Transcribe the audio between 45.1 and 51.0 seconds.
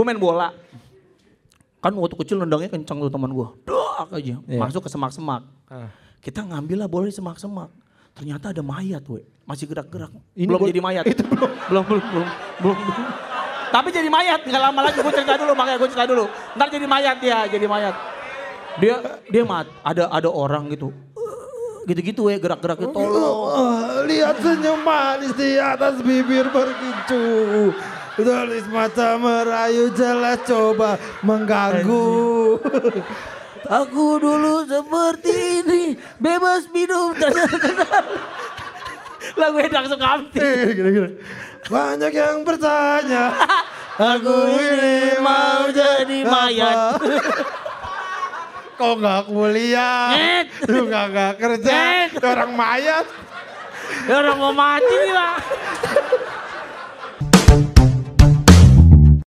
mau jadi mayat. Kok nggak kuliah? Nyet. Lu